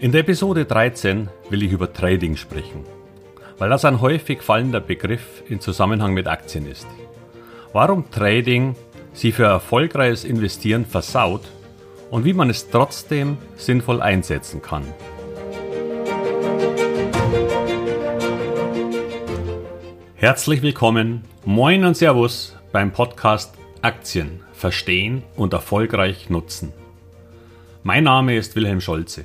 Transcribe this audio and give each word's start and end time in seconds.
In 0.00 0.12
der 0.12 0.20
Episode 0.20 0.64
13 0.64 1.28
will 1.50 1.64
ich 1.64 1.72
über 1.72 1.92
Trading 1.92 2.36
sprechen, 2.36 2.84
weil 3.58 3.68
das 3.68 3.84
ein 3.84 4.00
häufig 4.00 4.42
fallender 4.42 4.78
Begriff 4.78 5.42
in 5.48 5.60
Zusammenhang 5.60 6.14
mit 6.14 6.28
Aktien 6.28 6.70
ist. 6.70 6.86
Warum 7.72 8.08
Trading 8.08 8.76
sie 9.12 9.32
für 9.32 9.46
erfolgreiches 9.46 10.22
Investieren 10.22 10.86
versaut 10.86 11.42
und 12.12 12.24
wie 12.24 12.32
man 12.32 12.48
es 12.48 12.70
trotzdem 12.70 13.38
sinnvoll 13.56 14.00
einsetzen 14.00 14.62
kann. 14.62 14.84
Herzlich 20.14 20.62
willkommen, 20.62 21.24
moin 21.44 21.84
und 21.84 21.96
Servus 21.96 22.56
beim 22.70 22.92
Podcast 22.92 23.52
Aktien 23.82 24.44
verstehen 24.52 25.24
und 25.34 25.52
erfolgreich 25.54 26.30
nutzen. 26.30 26.72
Mein 27.82 28.04
Name 28.04 28.36
ist 28.36 28.54
Wilhelm 28.54 28.80
Scholze. 28.80 29.24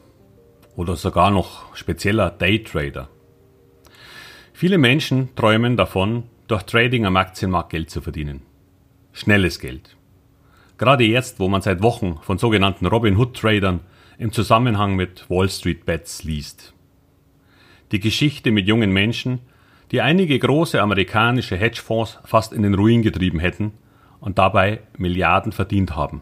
oder 0.75 0.95
sogar 0.95 1.31
noch 1.31 1.75
spezieller 1.75 2.29
Daytrader? 2.29 3.09
Viele 4.53 4.77
Menschen 4.77 5.35
träumen 5.35 5.77
davon, 5.77 6.23
durch 6.47 6.63
Trading 6.63 7.05
am 7.05 7.17
Aktienmarkt 7.17 7.71
Geld 7.71 7.89
zu 7.89 8.01
verdienen. 8.01 8.41
Schnelles 9.13 9.59
Geld. 9.59 9.95
Gerade 10.77 11.03
jetzt, 11.03 11.39
wo 11.39 11.47
man 11.47 11.61
seit 11.61 11.81
Wochen 11.81 12.19
von 12.21 12.37
sogenannten 12.37 12.85
Robin 12.85 13.17
Hood 13.17 13.37
Tradern 13.37 13.81
im 14.17 14.31
Zusammenhang 14.31 14.95
mit 14.95 15.29
Wall 15.29 15.49
Street 15.49 15.85
Bets 15.85 16.23
liest. 16.23 16.73
Die 17.91 17.99
Geschichte 17.99 18.51
mit 18.51 18.67
jungen 18.67 18.91
Menschen, 18.91 19.39
die 19.91 20.01
einige 20.01 20.37
große 20.39 20.81
amerikanische 20.81 21.57
Hedgefonds 21.57 22.19
fast 22.23 22.53
in 22.53 22.63
den 22.63 22.73
Ruin 22.73 23.01
getrieben 23.01 23.39
hätten 23.39 23.73
und 24.19 24.37
dabei 24.37 24.81
Milliarden 24.97 25.51
verdient 25.51 25.95
haben 25.95 26.21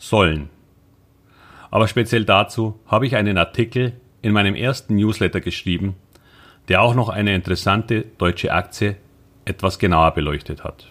sollen. 0.00 0.48
Aber 1.70 1.88
speziell 1.88 2.24
dazu 2.24 2.78
habe 2.86 3.06
ich 3.06 3.16
einen 3.16 3.38
Artikel 3.38 3.92
in 4.22 4.32
meinem 4.32 4.54
ersten 4.54 4.96
Newsletter 4.96 5.40
geschrieben, 5.40 5.94
der 6.68 6.82
auch 6.82 6.94
noch 6.94 7.08
eine 7.08 7.34
interessante 7.34 8.04
deutsche 8.18 8.52
Aktie 8.52 8.96
etwas 9.44 9.78
genauer 9.78 10.12
beleuchtet 10.12 10.64
hat. 10.64 10.90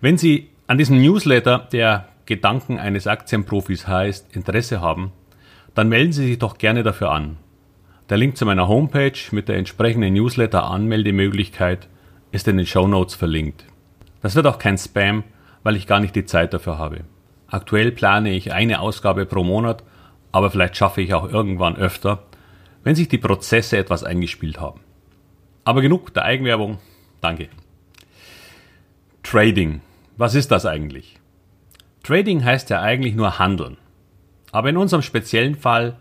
Wenn 0.00 0.18
Sie 0.18 0.48
an 0.66 0.78
diesem 0.78 1.00
Newsletter, 1.00 1.68
der 1.72 2.08
Gedanken 2.26 2.78
eines 2.78 3.06
Aktienprofis 3.06 3.88
heißt, 3.88 4.34
Interesse 4.36 4.80
haben, 4.80 5.12
dann 5.74 5.88
melden 5.88 6.12
Sie 6.12 6.26
sich 6.26 6.38
doch 6.38 6.58
gerne 6.58 6.82
dafür 6.82 7.10
an. 7.10 7.36
Der 8.08 8.18
Link 8.18 8.36
zu 8.36 8.46
meiner 8.46 8.68
Homepage 8.68 9.18
mit 9.30 9.48
der 9.48 9.56
entsprechenden 9.56 10.14
Newsletter-Anmeldemöglichkeit 10.14 11.88
ist 12.32 12.48
in 12.48 12.56
den 12.56 12.66
Show 12.66 12.86
Notes 12.86 13.14
verlinkt. 13.14 13.64
Das 14.22 14.34
wird 14.34 14.46
auch 14.46 14.58
kein 14.58 14.78
Spam, 14.78 15.24
weil 15.62 15.76
ich 15.76 15.86
gar 15.86 16.00
nicht 16.00 16.14
die 16.14 16.24
Zeit 16.24 16.52
dafür 16.52 16.78
habe. 16.78 17.04
Aktuell 17.50 17.90
plane 17.92 18.30
ich 18.30 18.52
eine 18.52 18.80
Ausgabe 18.80 19.26
pro 19.26 19.42
Monat, 19.42 19.82
aber 20.32 20.50
vielleicht 20.50 20.76
schaffe 20.76 21.02
ich 21.02 21.14
auch 21.14 21.28
irgendwann 21.28 21.76
öfter, 21.76 22.22
wenn 22.84 22.94
sich 22.94 23.08
die 23.08 23.18
Prozesse 23.18 23.76
etwas 23.76 24.04
eingespielt 24.04 24.60
haben. 24.60 24.80
Aber 25.64 25.82
genug 25.82 26.14
der 26.14 26.24
Eigenwerbung. 26.24 26.78
Danke. 27.20 27.48
Trading. 29.22 29.80
Was 30.16 30.34
ist 30.34 30.50
das 30.50 30.64
eigentlich? 30.64 31.18
Trading 32.02 32.44
heißt 32.44 32.70
ja 32.70 32.80
eigentlich 32.80 33.14
nur 33.14 33.38
handeln. 33.38 33.76
Aber 34.52 34.70
in 34.70 34.76
unserem 34.76 35.02
speziellen 35.02 35.56
Fall 35.56 35.96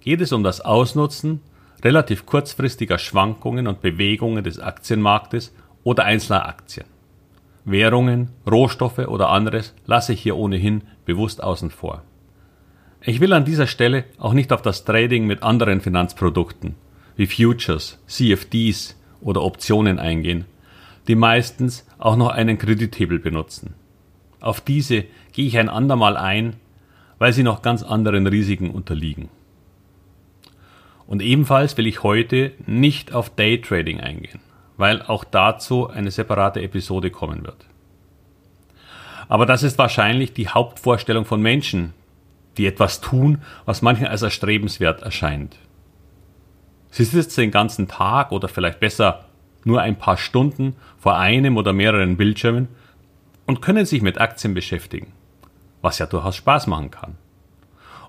geht 0.00 0.20
es 0.20 0.32
um 0.32 0.42
das 0.42 0.60
Ausnutzen 0.60 1.40
relativ 1.84 2.26
kurzfristiger 2.26 2.98
Schwankungen 2.98 3.66
und 3.66 3.80
Bewegungen 3.80 4.42
des 4.42 4.58
Aktienmarktes 4.58 5.54
oder 5.84 6.04
einzelner 6.04 6.46
Aktien. 6.46 6.86
Währungen, 7.66 8.30
Rohstoffe 8.48 9.00
oder 9.00 9.28
anderes 9.30 9.74
lasse 9.86 10.12
ich 10.12 10.22
hier 10.22 10.36
ohnehin 10.36 10.82
bewusst 11.04 11.42
außen 11.42 11.70
vor. 11.70 12.02
Ich 13.02 13.20
will 13.20 13.32
an 13.32 13.44
dieser 13.44 13.66
Stelle 13.66 14.04
auch 14.18 14.32
nicht 14.32 14.52
auf 14.52 14.62
das 14.62 14.84
Trading 14.84 15.26
mit 15.26 15.42
anderen 15.42 15.80
Finanzprodukten 15.80 16.76
wie 17.16 17.26
Futures, 17.26 17.98
CFDs 18.06 18.96
oder 19.20 19.42
Optionen 19.42 19.98
eingehen, 19.98 20.44
die 21.08 21.16
meistens 21.16 21.84
auch 21.98 22.16
noch 22.16 22.28
einen 22.28 22.56
Kredithebel 22.56 23.18
benutzen. 23.18 23.74
Auf 24.38 24.60
diese 24.60 25.04
gehe 25.32 25.46
ich 25.46 25.58
ein 25.58 25.68
andermal 25.68 26.16
ein, 26.16 26.54
weil 27.18 27.32
sie 27.32 27.42
noch 27.42 27.62
ganz 27.62 27.82
anderen 27.82 28.28
Risiken 28.28 28.70
unterliegen. 28.70 29.28
Und 31.08 31.20
ebenfalls 31.20 31.76
will 31.76 31.86
ich 31.88 32.04
heute 32.04 32.52
nicht 32.66 33.12
auf 33.12 33.30
Daytrading 33.30 34.00
eingehen 34.00 34.40
weil 34.76 35.02
auch 35.02 35.24
dazu 35.24 35.88
eine 35.88 36.10
separate 36.10 36.62
Episode 36.62 37.10
kommen 37.10 37.44
wird. 37.44 37.66
Aber 39.28 39.46
das 39.46 39.62
ist 39.62 39.78
wahrscheinlich 39.78 40.32
die 40.32 40.48
Hauptvorstellung 40.48 41.24
von 41.24 41.42
Menschen, 41.42 41.94
die 42.56 42.66
etwas 42.66 43.00
tun, 43.00 43.42
was 43.64 43.82
manchen 43.82 44.06
als 44.06 44.22
erstrebenswert 44.22 45.02
erscheint. 45.02 45.56
Sie 46.90 47.04
sitzen 47.04 47.40
den 47.40 47.50
ganzen 47.50 47.88
Tag 47.88 48.32
oder 48.32 48.48
vielleicht 48.48 48.80
besser 48.80 49.24
nur 49.64 49.82
ein 49.82 49.96
paar 49.96 50.16
Stunden 50.16 50.76
vor 50.98 51.18
einem 51.18 51.56
oder 51.56 51.72
mehreren 51.72 52.16
Bildschirmen 52.16 52.68
und 53.46 53.60
können 53.60 53.84
sich 53.84 54.00
mit 54.00 54.20
Aktien 54.20 54.54
beschäftigen, 54.54 55.12
was 55.82 55.98
ja 55.98 56.06
durchaus 56.06 56.36
Spaß 56.36 56.68
machen 56.68 56.90
kann. 56.90 57.16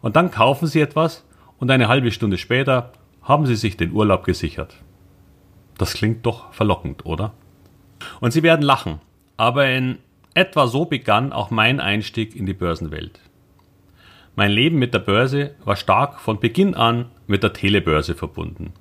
Und 0.02 0.16
dann 0.16 0.32
kaufen 0.32 0.68
sie 0.68 0.82
etwas 0.82 1.26
und 1.58 1.72
eine 1.72 1.88
halbe 1.88 2.12
Stunde 2.12 2.38
später 2.38 2.92
haben 3.24 3.46
sie 3.46 3.56
sich 3.56 3.76
den 3.76 3.92
Urlaub 3.92 4.24
gesichert. 4.24 4.76
Das 5.78 5.94
klingt 5.94 6.26
doch 6.26 6.54
verlockend, 6.54 7.06
oder? 7.06 7.34
Und 8.20 8.32
Sie 8.32 8.44
werden 8.44 8.62
lachen, 8.62 9.00
aber 9.38 9.70
in 9.70 10.00
etwa 10.34 10.68
so 10.68 10.86
begann 10.86 11.34
auch 11.34 11.50
mein 11.52 11.80
Einstieg 11.80 12.36
in 12.36 12.46
die 12.46 12.54
Börsenwelt. 12.54 13.20
Mein 14.36 14.52
Leben 14.52 14.78
mit 14.78 14.94
der 14.94 15.00
Börse 15.00 15.56
war 15.66 15.76
stark 15.76 16.20
von 16.20 16.40
Beginn 16.40 16.76
an 16.76 17.06
mit 17.26 17.42
der 17.42 17.54
Telebörse 17.54 18.14
verbunden, 18.14 18.74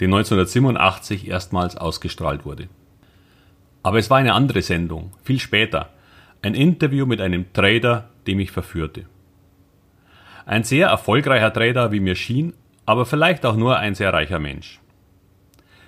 die 0.00 0.06
1987 0.06 1.28
erstmals 1.28 1.76
ausgestrahlt 1.76 2.44
wurde. 2.44 2.68
Aber 3.84 3.98
es 3.98 4.10
war 4.10 4.18
eine 4.18 4.34
andere 4.34 4.62
Sendung, 4.62 5.12
viel 5.22 5.38
später, 5.38 5.90
ein 6.42 6.54
Interview 6.54 7.06
mit 7.06 7.20
einem 7.20 7.52
Trader, 7.52 8.08
dem 8.26 8.40
ich 8.40 8.50
verführte. 8.50 9.04
Ein 10.46 10.64
sehr 10.64 10.88
erfolgreicher 10.88 11.52
Trader, 11.52 11.92
wie 11.92 12.00
mir 12.00 12.16
schien, 12.16 12.52
aber 12.84 13.06
vielleicht 13.06 13.46
auch 13.46 13.56
nur 13.56 13.78
ein 13.78 13.94
sehr 13.94 14.12
reicher 14.12 14.40
Mensch. 14.40 14.80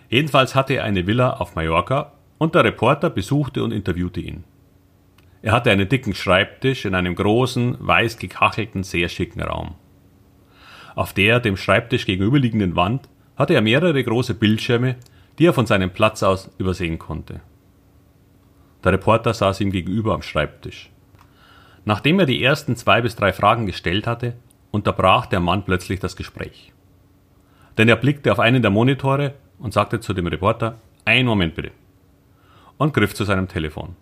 Jedenfalls 0.09 0.55
hatte 0.55 0.75
er 0.75 0.85
eine 0.85 1.07
Villa 1.07 1.35
auf 1.35 1.55
Mallorca 1.55 2.13
und 2.39 2.55
der 2.55 2.65
Reporter 2.65 3.11
besuchte 3.11 3.65
und 3.65 3.73
interviewte 3.73 4.21
ihn. 4.21 4.45
Er 5.43 5.53
hatte 5.53 5.71
einen 5.71 5.89
dicken 5.89 6.15
Schreibtisch 6.15 6.85
in 6.85 6.95
einem 6.95 7.15
großen, 7.15 7.77
weiß 7.79 8.19
gekachelten, 8.19 8.83
sehr 8.83 9.09
schicken 9.09 9.41
Raum. 9.43 9.75
Auf 10.95 11.13
der 11.13 11.41
dem 11.41 11.57
Schreibtisch 11.57 12.07
gegenüberliegenden 12.07 12.75
Wand 12.75 13.09
hatte 13.37 13.55
er 13.55 13.61
mehrere 13.61 14.03
große 14.03 14.35
Bildschirme, 14.35 14.97
die 15.39 15.47
er 15.47 15.53
von 15.53 15.67
seinem 15.67 15.91
Platz 15.91 16.23
aus 16.23 16.51
übersehen 16.59 16.99
konnte. 16.99 17.41
Der 18.83 18.93
Reporter 18.93 19.35
saß 19.35 19.61
ihm 19.61 19.71
gegenüber 19.71 20.15
am 20.15 20.23
Schreibtisch. 20.23 20.91
Nachdem 21.85 22.19
er 22.19 22.27
die 22.27 22.43
ersten 22.43 22.77
zwei 22.77 23.01
bis 23.01 23.15
drei 23.15 23.33
Fragen 23.33 23.67
gestellt 23.67 24.07
hatte, 24.07 24.35
unterbrach 24.71 25.27
der 25.27 25.41
Mann 25.41 25.65
plötzlich 25.65 26.01
das 26.01 26.17
Gespräch. 26.17 26.73
Denn 27.79 27.89
er 27.89 27.97
blickte 27.97 28.33
auf 28.33 28.41
einen 28.41 28.63
der 28.63 28.71
Monitore 28.71 29.35
und 29.59 29.73
sagte 29.73 30.01
zu 30.01 30.13
dem 30.13 30.27
Reporter, 30.27 30.77
einen 31.05 31.27
Moment 31.27 31.55
bitte, 31.55 31.71
und 32.79 32.93
griff 32.95 33.15
zu 33.15 33.25
seinem 33.25 33.49
Telefon. 33.49 33.97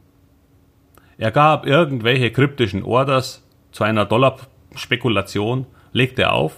Er 1.16 1.30
gab 1.30 1.66
irgendwelche 1.66 2.30
kryptischen 2.30 2.82
Orders 2.82 3.46
zu 3.70 3.84
einer 3.84 4.04
Dollarspekulation, 4.04 5.66
legte 5.92 6.30
auf 6.30 6.56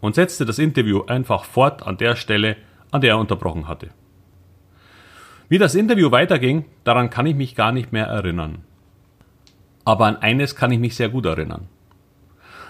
und 0.00 0.14
setzte 0.14 0.44
das 0.44 0.58
Interview 0.58 1.02
einfach 1.06 1.44
fort 1.44 1.86
an 1.86 1.96
der 1.96 2.16
Stelle, 2.16 2.56
an 2.90 3.00
der 3.00 3.10
er 3.10 3.18
unterbrochen 3.18 3.68
hatte. 3.68 3.88
Wie 5.48 5.58
das 5.58 5.74
Interview 5.74 6.10
weiterging, 6.10 6.64
daran 6.84 7.08
kann 7.08 7.26
ich 7.26 7.36
mich 7.36 7.54
gar 7.54 7.72
nicht 7.72 7.92
mehr 7.92 8.06
erinnern. 8.06 8.64
Aber 9.84 10.06
an 10.06 10.16
eines 10.16 10.56
kann 10.56 10.72
ich 10.72 10.80
mich 10.80 10.96
sehr 10.96 11.08
gut 11.08 11.24
erinnern. 11.24 11.68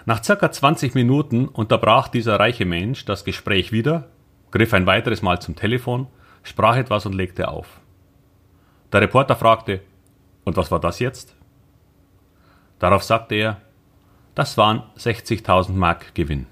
Nach 0.04 0.22
circa 0.22 0.52
20 0.52 0.94
Minuten 0.94 1.48
unterbrach 1.48 2.08
dieser 2.08 2.38
reiche 2.38 2.66
Mensch 2.66 3.04
das 3.06 3.24
Gespräch 3.24 3.72
wieder 3.72 4.08
griff 4.50 4.72
ein 4.74 4.86
weiteres 4.86 5.22
Mal 5.22 5.40
zum 5.40 5.56
Telefon, 5.56 6.06
sprach 6.42 6.76
etwas 6.76 7.06
und 7.06 7.14
legte 7.14 7.48
auf. 7.48 7.80
Der 8.92 9.00
Reporter 9.00 9.36
fragte, 9.36 9.80
und 10.44 10.56
was 10.56 10.70
war 10.70 10.80
das 10.80 11.00
jetzt? 11.00 11.34
Darauf 12.78 13.02
sagte 13.02 13.34
er, 13.34 13.60
das 14.34 14.56
waren 14.56 14.82
60.000 14.98 15.72
Mark 15.72 16.14
Gewinn. 16.14 16.46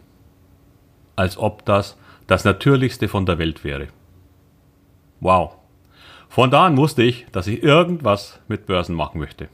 Als 1.17 1.38
ob 1.38 1.64
das 1.64 1.96
das 2.26 2.44
Natürlichste 2.44 3.08
von 3.08 3.26
der 3.26 3.38
Welt 3.38 3.62
wäre. 3.62 3.88
Wow. 5.20 5.56
Von 6.29 6.50
da 6.50 6.67
an 6.67 6.76
wusste 6.76 7.02
ich, 7.02 7.26
dass 7.31 7.47
ich 7.47 7.62
irgendwas 7.62 8.40
mit 8.49 8.67
Börsen 8.67 8.97
machen 8.97 9.20
möchte. 9.20 9.49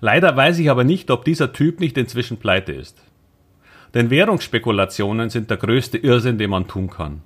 Leider 0.00 0.34
weiß 0.34 0.58
ich 0.58 0.70
aber 0.70 0.84
nicht, 0.84 1.10
ob 1.10 1.24
dieser 1.24 1.52
Typ 1.52 1.80
nicht 1.80 1.98
inzwischen 1.98 2.38
pleite 2.38 2.72
ist. 2.72 3.02
Denn 3.94 4.10
Währungsspekulationen 4.10 5.30
sind 5.30 5.50
der 5.50 5.56
größte 5.56 5.98
Irrsinn, 5.98 6.38
den 6.38 6.50
man 6.50 6.68
tun 6.68 6.88
kann. 6.88 7.22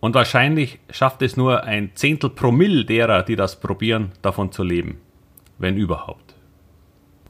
Und 0.00 0.14
wahrscheinlich 0.14 0.80
schafft 0.90 1.22
es 1.22 1.36
nur 1.36 1.64
ein 1.64 1.90
Zehntel 1.94 2.30
Promille 2.30 2.84
derer, 2.84 3.22
die 3.22 3.36
das 3.36 3.60
probieren, 3.60 4.12
davon 4.22 4.50
zu 4.50 4.62
leben. 4.62 5.00
Wenn 5.58 5.76
überhaupt. 5.76 6.34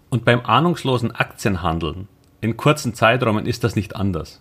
Und 0.09 0.25
beim 0.25 0.41
ahnungslosen 0.41 1.11
Aktienhandeln 1.12 2.09
in 2.41 2.56
kurzen 2.56 2.94
Zeiträumen 2.94 3.44
ist 3.44 3.65
das 3.65 3.77
nicht 3.77 3.97
anders. 3.97 4.41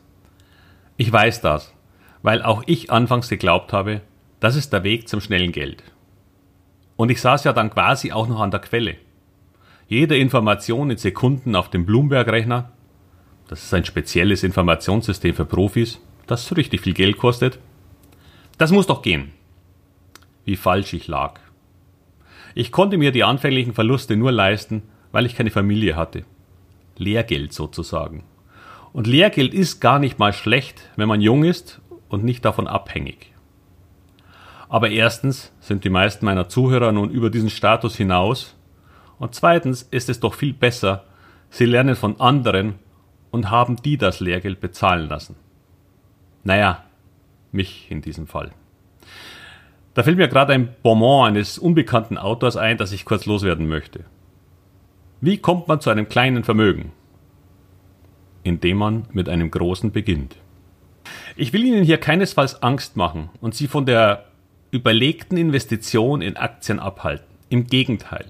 Ich 0.96 1.12
weiß 1.12 1.42
das, 1.42 1.74
weil 2.22 2.42
auch 2.42 2.64
ich 2.66 2.92
anfangs 2.92 3.30
geglaubt 3.30 3.74
habe, 3.74 4.02
das 4.40 4.56
ist 4.56 4.72
der 4.72 4.84
Weg 4.84 5.10
zum 5.10 5.20
schnellen 5.20 5.52
Geld. 5.52 5.84
Und 6.96 7.12
ich 7.12 7.20
saß 7.20 7.44
ja 7.44 7.54
dann 7.54 7.70
quasi 7.70 8.12
auch 8.12 8.28
noch 8.28 8.40
an 8.40 8.52
der 8.52 8.62
Quelle. 8.62 8.96
Jede 9.88 10.18
Information 10.18 10.92
in 10.92 10.98
Sekunden 10.98 11.56
auf 11.56 11.70
dem 11.70 11.86
Bloomberg-Rechner, 11.86 12.72
das 13.50 13.64
ist 13.64 13.74
ein 13.74 13.84
spezielles 13.84 14.44
Informationssystem 14.44 15.34
für 15.34 15.46
Profis, 15.46 16.00
das 16.28 16.56
richtig 16.56 16.82
viel 16.82 16.94
Geld 16.94 17.18
kostet, 17.18 17.58
das 18.60 18.72
muss 18.72 18.86
doch 18.86 19.02
gehen. 19.02 19.32
Wie 20.46 20.56
falsch 20.56 20.94
ich 20.94 21.08
lag. 21.08 21.40
Ich 22.54 22.72
konnte 22.72 22.98
mir 22.98 23.12
die 23.12 23.24
anfänglichen 23.24 23.74
Verluste 23.74 24.16
nur 24.16 24.32
leisten, 24.32 24.84
weil 25.12 25.26
ich 25.26 25.36
keine 25.36 25.50
Familie 25.50 25.96
hatte. 25.96 26.26
Lehrgeld 26.98 27.52
sozusagen. 27.52 28.24
Und 28.94 29.08
Lehrgeld 29.08 29.56
ist 29.56 29.80
gar 29.80 29.98
nicht 29.98 30.20
mal 30.20 30.34
schlecht, 30.34 30.88
wenn 30.96 31.08
man 31.08 31.22
jung 31.22 31.44
ist 31.44 31.82
und 32.08 32.24
nicht 32.24 32.46
davon 32.46 32.68
abhängig. 32.68 33.34
Aber 34.68 34.92
erstens 34.92 35.52
sind 35.60 35.84
die 35.86 35.90
meisten 35.90 36.24
meiner 36.24 36.50
Zuhörer 36.50 36.92
nun 36.92 37.10
über 37.10 37.32
diesen 37.32 37.50
Status 37.50 37.96
hinaus 37.96 38.56
und 39.18 39.34
zweitens 39.34 39.82
ist 39.82 40.08
es 40.08 40.20
doch 40.20 40.36
viel 40.36 40.54
besser, 40.54 41.06
sie 41.50 41.66
lernen 41.66 41.96
von 41.96 42.20
anderen 42.22 42.76
und 43.32 43.50
haben 43.50 43.78
die 43.78 43.98
das 43.98 44.20
Lehrgeld 44.20 44.60
bezahlen 44.60 45.08
lassen. 45.08 45.36
Naja, 46.44 46.84
mich 47.52 47.88
in 47.90 48.02
diesem 48.02 48.28
Fall. 48.28 48.52
Da 49.94 50.04
fällt 50.04 50.18
mir 50.18 50.28
gerade 50.28 50.54
ein 50.54 50.70
Bonbon 50.82 51.28
eines 51.28 51.58
unbekannten 51.58 52.18
Autors 52.18 52.56
ein, 52.56 52.78
das 52.78 52.92
ich 52.92 53.06
kurz 53.06 53.26
loswerden 53.26 53.68
möchte. 53.68 54.06
Wie 55.22 55.38
kommt 55.38 55.68
man 55.68 55.82
zu 55.82 55.90
einem 55.90 56.08
kleinen 56.08 56.44
Vermögen? 56.44 56.92
Indem 58.44 58.78
man 58.78 59.06
mit 59.12 59.28
einem 59.28 59.52
großen 59.52 59.92
beginnt. 59.92 60.38
Ich 61.36 61.52
will 61.52 61.64
Ihnen 61.66 61.84
hier 61.84 61.98
keinesfalls 61.98 62.64
Angst 62.64 62.96
machen 62.96 63.30
und 63.42 63.56
Sie 63.56 63.68
von 63.68 63.86
der 63.86 64.26
überlegten 64.72 65.38
Investition 65.38 66.22
in 66.22 66.38
Aktien 66.38 66.80
abhalten. 66.80 67.26
Im 67.50 67.66
Gegenteil. 67.66 68.26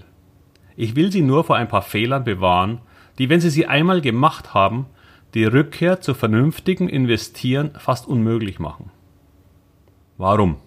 Ich 0.75 0.95
will 0.95 1.11
Sie 1.11 1.21
nur 1.21 1.43
vor 1.43 1.57
ein 1.57 1.67
paar 1.67 1.81
Fehlern 1.81 2.23
bewahren, 2.23 2.79
die, 3.19 3.29
wenn 3.29 3.41
Sie 3.41 3.49
sie 3.49 3.67
einmal 3.67 4.01
gemacht 4.01 4.53
haben, 4.53 4.87
die 5.33 5.43
Rückkehr 5.45 6.01
zu 6.01 6.13
vernünftigem 6.13 6.87
Investieren 6.87 7.71
fast 7.77 8.07
unmöglich 8.07 8.59
machen. 8.59 8.89
Warum? 10.17 10.57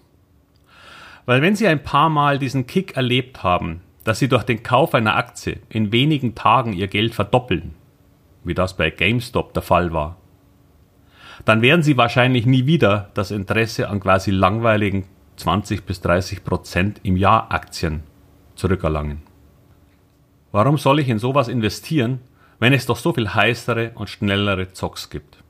Weil 1.26 1.42
wenn 1.42 1.56
Sie 1.56 1.66
ein 1.66 1.82
paar 1.82 2.08
Mal 2.08 2.38
diesen 2.38 2.66
Kick 2.66 2.96
erlebt 2.96 3.42
haben, 3.42 3.80
dass 4.04 4.18
Sie 4.18 4.28
durch 4.28 4.44
den 4.44 4.62
Kauf 4.62 4.94
einer 4.94 5.16
Aktie 5.16 5.60
in 5.68 5.92
wenigen 5.92 6.34
Tagen 6.34 6.72
Ihr 6.72 6.88
Geld 6.88 7.14
verdoppeln, 7.14 7.74
wie 8.44 8.54
das 8.54 8.76
bei 8.76 8.90
GameStop 8.90 9.54
der 9.54 9.62
Fall 9.62 9.92
war, 9.92 10.16
dann 11.44 11.62
werden 11.62 11.82
Sie 11.82 11.96
wahrscheinlich 11.96 12.46
nie 12.46 12.66
wieder 12.66 13.10
das 13.14 13.30
Interesse 13.30 13.88
an 13.88 14.00
quasi 14.00 14.30
langweiligen 14.30 15.06
20 15.36 15.84
bis 15.84 16.00
30 16.02 16.44
Prozent 16.44 17.00
im 17.02 17.16
Jahr 17.16 17.50
Aktien 17.50 18.02
zurückerlangen. 18.54 19.22
Warum 20.52 20.76
soll 20.76 21.00
ich 21.00 21.08
in 21.08 21.18
sowas 21.18 21.48
investieren, 21.48 22.20
wenn 22.62 22.72
es 22.72 22.86
doch 22.86 22.96
so 22.96 23.12
viel 23.12 23.34
heißere 23.34 23.90
und 23.96 24.08
schnellere 24.08 24.72
Zocks 24.72 25.10
gibt? 25.10 25.42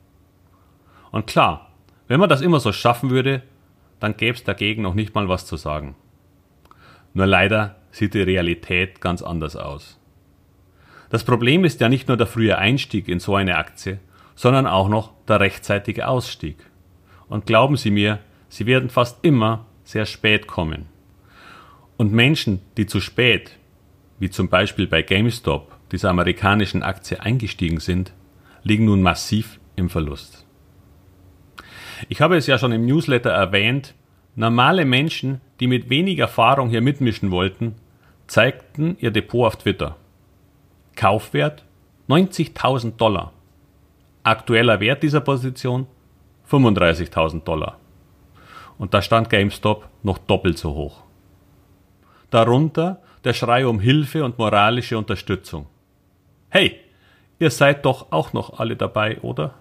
Und 1.11 1.27
klar, 1.27 1.69
wenn 2.07 2.19
man 2.19 2.27
das 2.27 2.41
immer 2.41 2.59
so 2.59 2.71
schaffen 2.71 3.11
würde, 3.11 3.43
dann 3.99 4.17
gäbe 4.17 4.35
es 4.35 4.43
dagegen 4.43 4.81
noch 4.81 4.95
nicht 4.95 5.13
mal 5.13 5.29
was 5.29 5.45
zu 5.45 5.55
sagen. 5.55 5.95
Nur 7.13 7.27
leider 7.27 7.75
sieht 7.91 8.15
die 8.15 8.23
Realität 8.23 8.99
ganz 8.99 9.21
anders 9.21 9.55
aus. 9.55 9.99
Das 11.11 11.23
Problem 11.23 11.65
ist 11.65 11.81
ja 11.81 11.87
nicht 11.87 12.07
nur 12.07 12.17
der 12.17 12.25
frühe 12.25 12.57
Einstieg 12.57 13.07
in 13.07 13.19
so 13.19 13.35
eine 13.35 13.57
Aktie, 13.57 13.99
sondern 14.33 14.65
auch 14.65 14.89
noch 14.89 15.11
der 15.27 15.39
rechtzeitige 15.39 16.07
Ausstieg. 16.07 16.57
Und 17.29 17.45
glauben 17.45 17.77
Sie 17.77 17.91
mir, 17.91 18.21
sie 18.49 18.65
werden 18.65 18.89
fast 18.89 19.23
immer 19.23 19.67
sehr 19.83 20.07
spät 20.07 20.47
kommen. 20.47 20.87
Und 21.95 22.11
Menschen, 22.11 22.63
die 22.75 22.87
zu 22.87 22.99
spät, 22.99 23.51
wie 24.17 24.31
zum 24.31 24.49
Beispiel 24.49 24.87
bei 24.87 25.03
GameStop, 25.03 25.72
dieser 25.93 26.09
amerikanischen 26.09 26.83
Aktie 26.83 27.21
eingestiegen 27.21 27.79
sind, 27.79 28.13
liegen 28.63 28.85
nun 28.85 29.01
massiv 29.01 29.59
im 29.75 29.89
Verlust. 29.89 30.45
Ich 32.09 32.19
habe 32.19 32.35
es 32.35 32.47
ja 32.47 32.57
schon 32.57 32.71
im 32.71 32.85
Newsletter 32.85 33.29
erwähnt, 33.29 33.93
normale 34.35 34.85
Menschen, 34.85 35.39
die 35.59 35.67
mit 35.67 35.89
wenig 35.89 36.17
Erfahrung 36.17 36.69
hier 36.69 36.81
mitmischen 36.81 37.29
wollten, 37.29 37.75
zeigten 38.25 38.97
ihr 38.99 39.11
Depot 39.11 39.45
auf 39.45 39.57
Twitter. 39.57 39.95
Kaufwert 40.95 41.63
90.000 42.09 42.97
Dollar. 42.97 43.31
Aktueller 44.23 44.79
Wert 44.79 45.03
dieser 45.03 45.21
Position 45.21 45.85
35.000 46.49 47.43
Dollar. 47.43 47.77
Und 48.79 48.95
da 48.95 49.01
stand 49.01 49.29
GameStop 49.29 49.87
noch 50.01 50.17
doppelt 50.17 50.57
so 50.57 50.73
hoch. 50.73 51.03
Darunter 52.31 53.01
der 53.23 53.33
Schrei 53.33 53.67
um 53.67 53.79
Hilfe 53.79 54.25
und 54.25 54.39
moralische 54.39 54.97
Unterstützung. 54.97 55.67
Hey, 56.53 56.79
ihr 57.39 57.49
seid 57.49 57.83
doch 57.83 58.11
auch 58.11 58.31
noch 58.33 58.59
alle 58.59 58.75
dabei, 58.75 59.19
oder? 59.21 59.55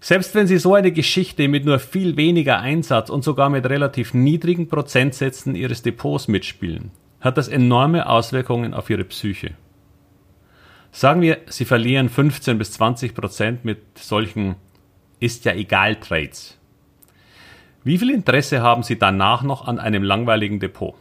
Selbst 0.00 0.34
wenn 0.34 0.48
Sie 0.48 0.58
so 0.58 0.74
eine 0.74 0.90
Geschichte 0.90 1.46
mit 1.46 1.64
nur 1.64 1.78
viel 1.78 2.16
weniger 2.16 2.58
Einsatz 2.58 3.08
und 3.08 3.22
sogar 3.22 3.50
mit 3.50 3.66
relativ 3.70 4.14
niedrigen 4.14 4.66
Prozentsätzen 4.66 5.54
Ihres 5.54 5.82
Depots 5.82 6.26
mitspielen, 6.26 6.90
hat 7.20 7.38
das 7.38 7.46
enorme 7.46 8.08
Auswirkungen 8.08 8.74
auf 8.74 8.90
Ihre 8.90 9.04
Psyche. 9.04 9.52
Sagen 10.90 11.20
wir, 11.20 11.38
Sie 11.46 11.64
verlieren 11.64 12.08
15 12.08 12.58
bis 12.58 12.72
20 12.72 13.14
Prozent 13.14 13.64
mit 13.64 13.96
solchen 13.96 14.56
ist 15.20 15.44
ja 15.44 15.52
egal 15.52 15.94
Trades. 15.94 16.58
Wie 17.84 17.96
viel 17.96 18.10
Interesse 18.10 18.60
haben 18.60 18.82
Sie 18.82 18.98
danach 18.98 19.44
noch 19.44 19.68
an 19.68 19.78
einem 19.78 20.02
langweiligen 20.02 20.58
Depot? 20.58 20.96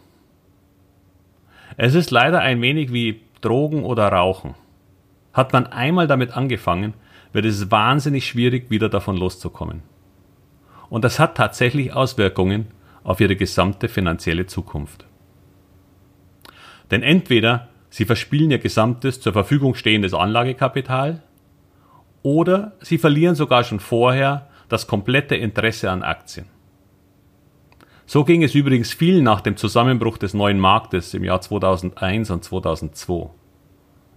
Es 1.75 1.95
ist 1.95 2.11
leider 2.11 2.41
ein 2.41 2.61
wenig 2.61 2.93
wie 2.93 3.21
Drogen 3.41 3.83
oder 3.83 4.07
Rauchen. 4.09 4.55
Hat 5.33 5.53
man 5.53 5.67
einmal 5.67 6.07
damit 6.07 6.35
angefangen, 6.35 6.93
wird 7.33 7.45
es 7.45 7.71
wahnsinnig 7.71 8.27
schwierig, 8.27 8.69
wieder 8.69 8.89
davon 8.89 9.17
loszukommen. 9.17 9.81
Und 10.89 11.03
das 11.03 11.19
hat 11.19 11.35
tatsächlich 11.35 11.93
Auswirkungen 11.93 12.67
auf 13.03 13.19
ihre 13.19 13.35
gesamte 13.35 13.87
finanzielle 13.87 14.45
Zukunft. 14.45 15.05
Denn 16.91 17.03
entweder 17.03 17.69
sie 17.89 18.05
verspielen 18.05 18.51
ihr 18.51 18.59
gesamtes 18.59 19.21
zur 19.21 19.33
Verfügung 19.33 19.75
stehendes 19.75 20.13
Anlagekapital 20.13 21.23
oder 22.21 22.73
sie 22.81 22.97
verlieren 22.97 23.35
sogar 23.35 23.63
schon 23.63 23.79
vorher 23.79 24.49
das 24.69 24.87
komplette 24.87 25.35
Interesse 25.35 25.89
an 25.89 26.03
Aktien. 26.03 26.45
So 28.11 28.25
ging 28.25 28.43
es 28.43 28.55
übrigens 28.55 28.91
viel 28.91 29.21
nach 29.21 29.39
dem 29.39 29.55
Zusammenbruch 29.55 30.17
des 30.17 30.33
neuen 30.33 30.59
Marktes 30.59 31.13
im 31.13 31.23
Jahr 31.23 31.39
2001 31.39 32.29
und 32.29 32.43
2002. 32.43 33.29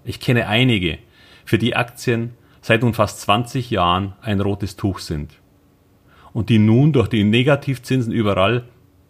Ich 0.02 0.18
kenne 0.18 0.48
einige, 0.48 0.98
für 1.44 1.58
die 1.58 1.76
Aktien 1.76 2.32
seit 2.60 2.82
nun 2.82 2.92
fast 2.92 3.20
20 3.20 3.70
Jahren 3.70 4.14
ein 4.20 4.40
rotes 4.40 4.74
Tuch 4.74 4.98
sind 4.98 5.34
und 6.32 6.48
die 6.48 6.58
nun 6.58 6.92
durch 6.92 7.06
die 7.06 7.22
Negativzinsen 7.22 8.12
überall 8.12 8.64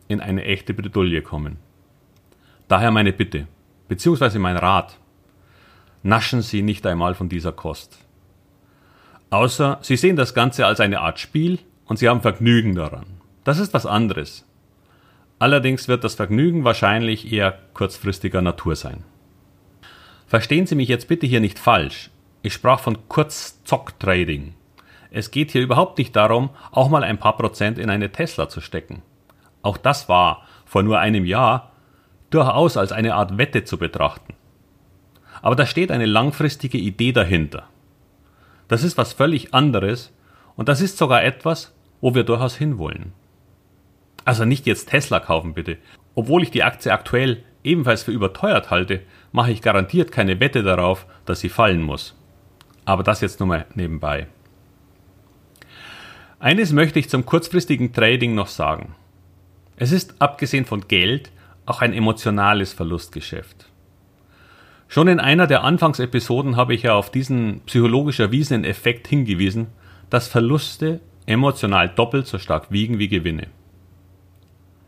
in 0.06 0.20
eine 0.20 0.44
echte 0.44 0.74
Bredouille 0.74 1.22
kommen. 1.22 1.56
Daher 2.68 2.90
meine 2.90 3.14
Bitte, 3.14 3.46
beziehungsweise 3.88 4.38
mein 4.38 4.58
Rat, 4.58 4.98
naschen 6.02 6.42
Sie 6.42 6.60
nicht 6.60 6.86
einmal 6.86 7.14
von 7.14 7.30
dieser 7.30 7.52
Kost. 7.52 7.96
Außer 9.30 9.78
Sie 9.80 9.96
sehen 9.96 10.16
das 10.16 10.34
Ganze 10.34 10.66
als 10.66 10.78
eine 10.78 11.00
Art 11.00 11.20
Spiel 11.20 11.58
und 11.86 11.98
Sie 11.98 12.06
haben 12.06 12.20
Vergnügen 12.20 12.74
daran. 12.74 13.06
Das 13.44 13.58
ist 13.58 13.72
was 13.72 13.86
anderes. 13.86 14.43
Allerdings 15.38 15.88
wird 15.88 16.04
das 16.04 16.14
Vergnügen 16.14 16.64
wahrscheinlich 16.64 17.32
eher 17.32 17.58
kurzfristiger 17.74 18.40
Natur 18.40 18.76
sein. 18.76 19.04
Verstehen 20.26 20.66
Sie 20.66 20.74
mich 20.74 20.88
jetzt 20.88 21.08
bitte 21.08 21.26
hier 21.26 21.40
nicht 21.40 21.58
falsch. 21.58 22.10
Ich 22.42 22.52
sprach 22.52 22.80
von 22.80 23.08
Kurzzock-Trading. 23.08 24.54
Es 25.10 25.30
geht 25.30 25.50
hier 25.52 25.62
überhaupt 25.62 25.98
nicht 25.98 26.16
darum, 26.16 26.50
auch 26.70 26.88
mal 26.88 27.04
ein 27.04 27.18
paar 27.18 27.36
Prozent 27.36 27.78
in 27.78 27.90
eine 27.90 28.10
Tesla 28.10 28.48
zu 28.48 28.60
stecken. 28.60 29.02
Auch 29.62 29.76
das 29.76 30.08
war 30.08 30.42
vor 30.64 30.82
nur 30.82 30.98
einem 30.98 31.24
Jahr 31.24 31.72
durchaus 32.30 32.76
als 32.76 32.92
eine 32.92 33.14
Art 33.14 33.38
Wette 33.38 33.64
zu 33.64 33.78
betrachten. 33.78 34.34
Aber 35.40 35.56
da 35.56 35.66
steht 35.66 35.90
eine 35.90 36.06
langfristige 36.06 36.78
Idee 36.78 37.12
dahinter. 37.12 37.64
Das 38.68 38.82
ist 38.82 38.98
was 38.98 39.12
völlig 39.12 39.54
anderes 39.54 40.12
Und 40.56 40.68
das 40.68 40.80
ist 40.80 40.98
sogar 40.98 41.24
etwas, 41.24 41.72
wo 42.00 42.14
wir 42.14 42.24
durchaus 42.24 42.56
hinwollen. 42.56 43.12
Also 44.24 44.44
nicht 44.44 44.66
jetzt 44.66 44.90
Tesla 44.90 45.20
kaufen 45.20 45.54
bitte. 45.54 45.76
Obwohl 46.14 46.42
ich 46.42 46.50
die 46.50 46.62
Aktie 46.62 46.92
aktuell 46.92 47.42
ebenfalls 47.62 48.02
für 48.02 48.12
überteuert 48.12 48.70
halte, 48.70 49.00
mache 49.32 49.50
ich 49.50 49.62
garantiert 49.62 50.12
keine 50.12 50.38
Wette 50.40 50.62
darauf, 50.62 51.06
dass 51.24 51.40
sie 51.40 51.48
fallen 51.48 51.82
muss. 51.82 52.16
Aber 52.84 53.02
das 53.02 53.20
jetzt 53.20 53.40
nur 53.40 53.48
mal 53.48 53.66
nebenbei. 53.74 54.26
Eines 56.38 56.72
möchte 56.72 56.98
ich 56.98 57.08
zum 57.08 57.24
kurzfristigen 57.24 57.92
Trading 57.92 58.34
noch 58.34 58.48
sagen. 58.48 58.94
Es 59.76 59.92
ist 59.92 60.20
abgesehen 60.20 60.66
von 60.66 60.86
Geld 60.88 61.32
auch 61.66 61.80
ein 61.80 61.94
emotionales 61.94 62.72
Verlustgeschäft. 62.72 63.70
Schon 64.86 65.08
in 65.08 65.18
einer 65.18 65.46
der 65.46 65.64
Anfangsepisoden 65.64 66.56
habe 66.56 66.74
ich 66.74 66.82
ja 66.82 66.94
auf 66.94 67.10
diesen 67.10 67.62
psychologisch 67.66 68.20
erwiesenen 68.20 68.64
Effekt 68.64 69.08
hingewiesen, 69.08 69.68
dass 70.10 70.28
Verluste 70.28 71.00
emotional 71.26 71.88
doppelt 71.88 72.26
so 72.26 72.38
stark 72.38 72.70
wiegen 72.70 72.98
wie 72.98 73.08
Gewinne. 73.08 73.48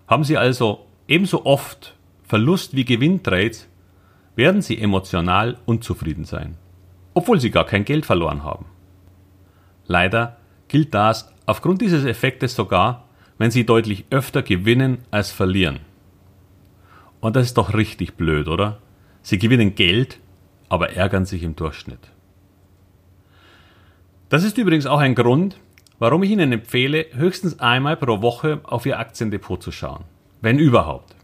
Haben 0.06 0.24
Sie 0.24 0.36
also 0.36 0.86
ebenso 1.08 1.44
oft 1.44 1.96
Verlust 2.22 2.74
wie 2.74 2.84
Gewinntrades, 2.84 3.68
werden 4.34 4.62
Sie 4.62 4.78
emotional 4.78 5.58
unzufrieden 5.64 6.24
sein, 6.24 6.56
obwohl 7.14 7.40
Sie 7.40 7.50
gar 7.50 7.64
kein 7.64 7.84
Geld 7.84 8.06
verloren 8.06 8.44
haben. 8.44 8.66
Leider 9.86 10.36
gilt 10.68 10.94
das 10.94 11.32
aufgrund 11.46 11.80
dieses 11.80 12.04
Effektes 12.04 12.54
sogar, 12.54 13.04
wenn 13.38 13.50
Sie 13.50 13.64
deutlich 13.64 14.04
öfter 14.10 14.42
gewinnen 14.42 14.98
als 15.10 15.30
verlieren. 15.30 15.80
Und 17.20 17.36
das 17.36 17.46
ist 17.46 17.58
doch 17.58 17.74
richtig 17.74 18.14
blöd, 18.14 18.48
oder? 18.48 18.78
Sie 19.22 19.38
gewinnen 19.38 19.74
Geld, 19.74 20.20
aber 20.68 20.90
ärgern 20.90 21.24
sich 21.24 21.42
im 21.42 21.56
Durchschnitt. 21.56 22.12
Das 24.28 24.44
ist 24.44 24.58
übrigens 24.58 24.86
auch 24.86 24.98
ein 24.98 25.14
Grund, 25.14 25.56
warum 25.98 26.22
ich 26.22 26.30
Ihnen 26.30 26.52
empfehle, 26.52 27.06
höchstens 27.12 27.60
einmal 27.60 27.96
pro 27.96 28.22
Woche 28.22 28.60
auf 28.64 28.86
Ihr 28.86 28.98
Aktiendepot 28.98 29.62
zu 29.62 29.72
schauen. 29.72 30.04
Wenn 30.40 30.58
überhaupt. 30.58 31.16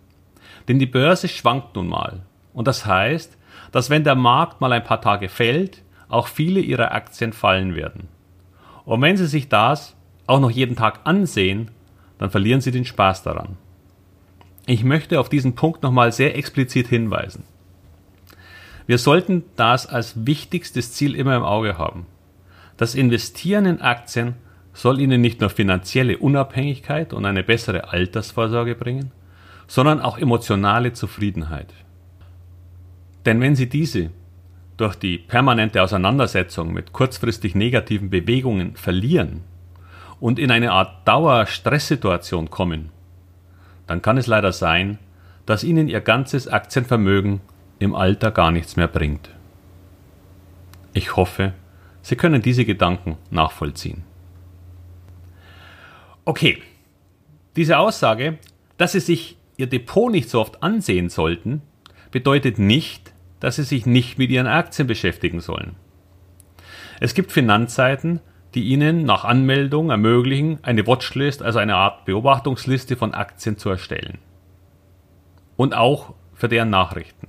Denn 0.69 0.79
die 0.79 0.87
Börse 0.87 1.29
schwankt 1.29 1.77
nun 1.77 1.89
mal. 1.89 2.23
Und 2.53 2.69
das 2.69 2.87
heißt, 2.87 3.37
dass 3.73 3.91
wenn 3.91 4.05
der 4.05 4.15
Markt 4.15 4.61
mal 4.61 4.73
ein 4.73 4.85
paar 4.85 5.01
Tage 5.01 5.29
fällt, 5.29 5.83
auch 6.09 6.27
viele 6.27 6.61
Ihrer 6.61 6.93
Aktien 6.93 7.33
fallen 7.33 7.75
werden. 7.75 8.09
Und 8.85 9.01
wenn 9.01 9.17
Sie 9.17 9.27
sich 9.27 9.49
das 9.49 9.97
auch 10.27 10.41
noch 10.41 10.51
jeden 10.51 10.77
Tag 10.77 11.01
ansehen, 11.05 11.71
dann 12.19 12.31
verlieren 12.31 12.61
Sie 12.61 12.71
den 12.71 12.85
Spaß 12.85 13.23
daran. 13.23 13.57
Ich 14.67 14.85
möchte 14.85 15.19
auf 15.19 15.29
diesen 15.29 15.55
Punkt 15.55 15.83
nochmal 15.83 16.13
sehr 16.13 16.37
explizit 16.37 16.87
hinweisen. 16.87 17.45
Wir 18.87 18.99
sollten 18.99 19.45
das 19.57 19.87
als 19.87 20.27
wichtigstes 20.27 20.93
Ziel 20.93 21.15
immer 21.15 21.37
im 21.37 21.43
Auge 21.43 21.79
haben. 21.79 22.07
Das 22.77 22.95
Investieren 22.95 23.67
in 23.67 23.81
Aktien 23.81 24.35
soll 24.73 25.01
Ihnen 25.01 25.21
nicht 25.21 25.41
nur 25.41 25.51
finanzielle 25.51 26.19
Unabhängigkeit 26.19 27.13
und 27.13 27.25
eine 27.25 27.43
bessere 27.43 27.91
Altersvorsorge 27.91 28.75
bringen, 28.75 29.11
sondern 29.67 30.01
auch 30.01 30.19
emotionale 30.19 30.93
Zufriedenheit. 30.93 31.73
Denn 33.27 33.41
wenn 33.41 33.55
Sie 33.55 33.69
diese 33.69 34.11
durch 34.77 34.97
die 34.97 35.19
permanente 35.19 35.83
Auseinandersetzung 35.83 36.73
mit 36.73 36.93
kurzfristig 36.93 37.55
negativen 37.55 38.11
Bewegungen 38.11 38.75
verlieren 38.75 39.43
und 40.19 40.39
in 40.39 40.51
eine 40.51 40.73
Art 40.73 41.07
Dauerstresssituation 41.07 42.51
kommen, 42.51 42.91
dann 43.87 44.03
kann 44.03 44.17
es 44.17 44.27
leider 44.27 44.53
sein, 44.53 44.99
dass 45.47 45.65
Ihnen 45.65 45.89
Ihr 45.89 46.01
ganzes 46.01 46.49
Aktienvermögen 46.49 47.41
im 47.79 47.95
Alter 47.95 48.31
gar 48.31 48.51
nichts 48.51 48.77
mehr 48.77 48.89
bringt. 48.89 49.31
Ich 50.95 51.17
hoffe, 51.17 51.53
Sie 52.01 52.17
können 52.17 52.43
diese 52.43 52.65
Gedanken 52.65 53.17
nachvollziehen. 53.31 54.05
Okay, 56.25 56.63
diese 57.57 57.79
Aussage, 57.79 58.39
dass 58.77 58.93
Sie 58.93 59.01
sich 59.01 59.37
Ihr 59.57 59.67
Depot 59.67 60.11
nicht 60.11 60.31
so 60.31 60.41
oft 60.41 60.63
ansehen 60.63 61.09
sollten, 61.09 61.63
bedeutet 62.13 62.59
nicht, 62.61 63.13
dass 63.41 63.57
Sie 63.57 63.65
sich 63.65 63.87
nicht 63.87 64.19
mit 64.19 64.31
Ihren 64.31 64.47
Aktien 64.47 64.87
beschäftigen 64.87 65.41
sollen. 65.41 65.75
Es 67.01 67.15
gibt 67.15 67.33
Finanzseiten, 67.33 68.21
die 68.55 68.63
Ihnen 68.63 69.05
nach 69.05 69.25
Anmeldung 69.25 69.91
ermöglichen, 69.91 70.59
eine 70.63 70.87
Watchlist, 70.87 71.43
also 71.43 71.59
eine 71.59 71.75
Art 71.75 72.05
Beobachtungsliste 72.05 72.97
von 72.97 73.15
Aktien 73.15 73.59
zu 73.59 73.71
erstellen. 73.71 74.19
Und 75.57 75.75
auch 75.75 76.15
für 76.35 76.49
deren 76.49 76.71
Nachrichten. 76.71 77.27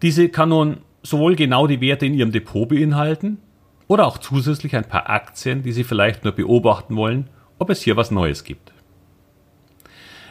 Diese 0.00 0.30
kann 0.30 0.48
nun 0.48 0.78
sowohl 1.02 1.36
genau 1.36 1.66
die 1.66 1.82
Werte 1.82 2.06
in 2.06 2.14
Ihrem 2.14 2.32
Depot 2.32 2.66
beinhalten 2.66 3.38
oder 3.88 4.06
auch 4.06 4.18
zusätzlich 4.18 4.76
ein 4.76 4.88
paar 4.88 5.10
Aktien, 5.10 5.62
die 5.62 5.72
Sie 5.72 5.84
vielleicht 5.84 6.24
nur 6.24 6.32
beobachten 6.32 6.96
wollen, 6.96 7.28
ob 7.58 7.70
es 7.70 7.82
hier 7.82 7.96
was 7.96 8.10
Neues 8.10 8.44
gibt. 8.44 8.72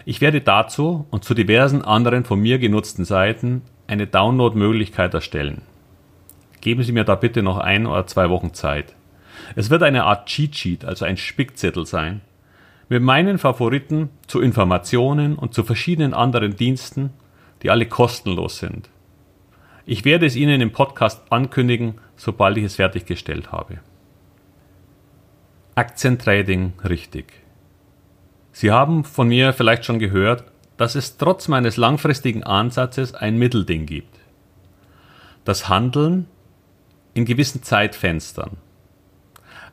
Ich 0.05 0.19
werde 0.19 0.41
dazu 0.41 1.05
und 1.11 1.23
zu 1.23 1.33
diversen 1.33 1.83
anderen 1.83 2.25
von 2.25 2.39
mir 2.39 2.59
genutzten 2.59 3.05
Seiten 3.05 3.61
eine 3.87 4.07
Download-Möglichkeit 4.07 5.13
erstellen. 5.13 5.61
Geben 6.61 6.83
Sie 6.83 6.91
mir 6.91 7.03
da 7.03 7.15
bitte 7.15 7.43
noch 7.43 7.57
ein 7.57 7.85
oder 7.85 8.07
zwei 8.07 8.29
Wochen 8.29 8.53
Zeit. 8.53 8.95
Es 9.55 9.69
wird 9.69 9.83
eine 9.83 10.03
Art 10.03 10.27
Cheat 10.27 10.55
Sheet, 10.55 10.85
also 10.85 11.05
ein 11.05 11.17
Spickzettel 11.17 11.85
sein, 11.85 12.21
mit 12.89 13.01
meinen 13.01 13.37
Favoriten 13.37 14.09
zu 14.27 14.41
Informationen 14.41 15.35
und 15.35 15.53
zu 15.53 15.63
verschiedenen 15.63 16.13
anderen 16.13 16.55
Diensten, 16.55 17.11
die 17.61 17.69
alle 17.69 17.85
kostenlos 17.85 18.57
sind 18.57 18.89
ich 19.85 20.05
werde 20.05 20.25
es 20.25 20.35
Ihnen 20.35 20.61
im 20.61 20.71
Podcast 20.71 21.21
ankündigen, 21.29 21.95
sobald 22.23 22.57
ich 22.57 22.63
es 22.63 22.77
fertiggestellt 22.77 23.51
habe. 23.51 23.79
Aktientrading 25.75 26.73
richtig. 26.83 27.33
Sie 28.53 28.71
haben 28.71 29.03
von 29.03 29.27
mir 29.27 29.51
vielleicht 29.51 29.83
schon 29.83 29.99
gehört, 29.99 30.45
dass 30.77 30.95
es 30.95 31.17
trotz 31.17 31.49
meines 31.49 31.75
langfristigen 31.75 32.43
Ansatzes 32.43 33.13
ein 33.13 33.37
Mittelding 33.37 33.85
gibt. 33.85 34.19
Das 35.43 35.67
Handeln 35.67 36.27
in 37.13 37.25
gewissen 37.25 37.61
Zeitfenstern. 37.61 38.57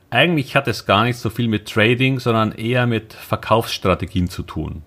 Eigentlich 0.09 0.55
hat 0.55 0.67
es 0.67 0.85
gar 0.85 1.05
nicht 1.05 1.17
so 1.17 1.29
viel 1.29 1.47
mit 1.47 1.69
Trading, 1.69 2.19
sondern 2.19 2.51
eher 2.51 2.85
mit 2.85 3.13
Verkaufsstrategien 3.13 4.29
zu 4.29 4.43
tun. 4.43 4.81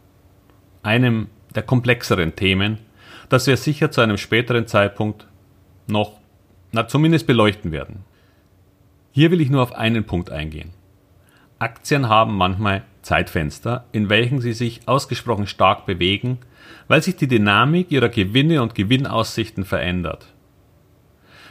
Einem 0.82 1.28
der 1.54 1.62
komplexeren 1.62 2.36
Themen, 2.36 2.78
das 3.30 3.46
wir 3.46 3.56
sicher 3.56 3.90
zu 3.90 4.02
einem 4.02 4.18
späteren 4.18 4.66
Zeitpunkt 4.66 5.26
noch, 5.86 6.20
na 6.74 6.88
zumindest 6.88 7.26
beleuchten 7.26 7.72
werden. 7.72 8.04
Hier 9.12 9.30
will 9.30 9.40
ich 9.40 9.48
nur 9.48 9.62
auf 9.62 9.72
einen 9.72 10.04
Punkt 10.04 10.30
eingehen. 10.30 10.70
Aktien 11.60 12.08
haben 12.08 12.36
manchmal 12.36 12.82
Zeitfenster, 13.00 13.84
in 13.92 14.08
welchen 14.08 14.40
sie 14.40 14.52
sich 14.52 14.86
ausgesprochen 14.86 15.46
stark 15.46 15.86
bewegen, 15.86 16.38
weil 16.88 17.00
sich 17.00 17.14
die 17.14 17.28
Dynamik 17.28 17.92
ihrer 17.92 18.08
Gewinne 18.08 18.60
und 18.60 18.74
Gewinnaussichten 18.74 19.64
verändert. 19.64 20.26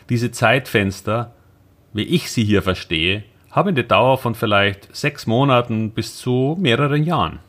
Diese 0.10 0.32
Zeitfenster, 0.32 1.34
wie 1.94 2.04
ich 2.04 2.30
sie 2.30 2.44
hier 2.44 2.62
verstehe, 2.62 3.24
haben 3.50 3.70
eine 3.70 3.86
Dauer 3.86 4.18
von 4.18 4.36
vielleicht 4.36 4.94
sechs 4.94 5.26
Monaten 5.26 5.92
bis 5.92 6.18
zu 6.18 6.58
mehreren 6.60 7.04
Jahren. 7.04 7.40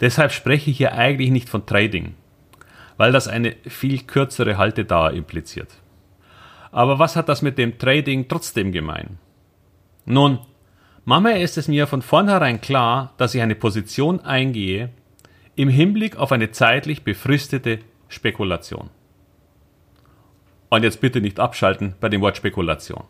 Deshalb 0.00 0.32
spreche 0.32 0.70
ich 0.70 0.76
hier 0.76 0.92
eigentlich 0.92 1.30
nicht 1.30 1.48
von 1.48 1.64
Trading, 1.64 2.14
weil 2.98 3.12
das 3.12 3.28
eine 3.28 3.56
viel 3.66 4.02
kürzere 4.02 4.58
Haltedauer 4.58 5.12
impliziert. 5.12 5.68
Aber 6.74 6.98
was 6.98 7.14
hat 7.14 7.28
das 7.28 7.40
mit 7.40 7.56
dem 7.56 7.78
Trading 7.78 8.26
trotzdem 8.26 8.72
gemein? 8.72 9.18
Nun, 10.06 10.40
manchmal 11.04 11.40
ist 11.40 11.56
es 11.56 11.68
mir 11.68 11.86
von 11.86 12.02
vornherein 12.02 12.60
klar, 12.60 13.14
dass 13.16 13.32
ich 13.32 13.42
eine 13.42 13.54
Position 13.54 14.18
eingehe 14.18 14.90
im 15.54 15.68
Hinblick 15.68 16.16
auf 16.16 16.32
eine 16.32 16.50
zeitlich 16.50 17.04
befristete 17.04 17.78
Spekulation. 18.08 18.90
Und 20.68 20.82
jetzt 20.82 21.00
bitte 21.00 21.20
nicht 21.20 21.38
abschalten 21.38 21.94
bei 22.00 22.08
dem 22.08 22.20
Wort 22.22 22.36
Spekulation. 22.36 23.04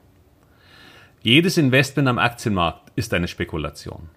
Jedes 1.23 1.57
Investment 1.57 2.07
am 2.07 2.19
Aktienmarkt 2.19 2.93
ist 2.97 3.15
eine 3.15 3.29
Spekulation. 3.29 4.11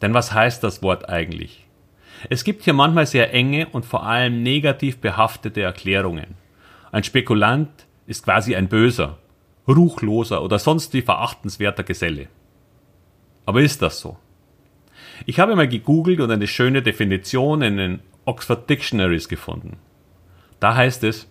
Denn 0.00 0.14
was 0.14 0.32
heißt 0.32 0.62
das 0.62 0.80
Wort 0.80 1.08
eigentlich? 1.08 1.66
Es 2.30 2.44
gibt 2.44 2.62
hier 2.62 2.72
manchmal 2.72 3.06
sehr 3.06 3.34
enge 3.34 3.66
und 3.70 3.84
vor 3.84 4.06
allem 4.06 4.44
negativ 4.44 4.98
behaftete 4.98 5.60
Erklärungen. 5.62 6.36
Ein 6.92 7.02
Spekulant 7.02 7.87
ist 8.08 8.24
quasi 8.24 8.56
ein 8.56 8.68
böser, 8.68 9.18
ruchloser 9.68 10.42
oder 10.42 10.58
sonst 10.58 10.94
wie 10.94 11.02
verachtenswerter 11.02 11.84
Geselle. 11.84 12.28
Aber 13.44 13.60
ist 13.60 13.82
das 13.82 14.00
so? 14.00 14.16
Ich 15.26 15.38
habe 15.38 15.54
mal 15.54 15.68
gegoogelt 15.68 16.20
und 16.20 16.30
eine 16.30 16.46
schöne 16.46 16.82
Definition 16.82 17.60
in 17.60 17.76
den 17.76 18.00
Oxford 18.24 18.68
Dictionaries 18.68 19.28
gefunden. 19.28 19.76
Da 20.58 20.74
heißt 20.74 21.04
es, 21.04 21.30